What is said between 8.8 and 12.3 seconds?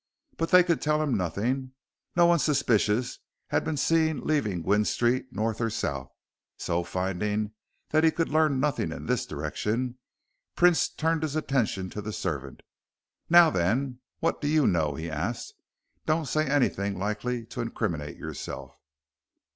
in this direction, Prince turned his attention to the